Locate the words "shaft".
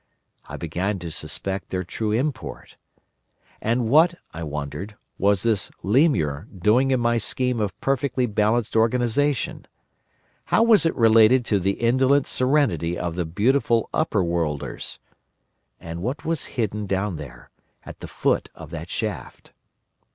18.89-19.53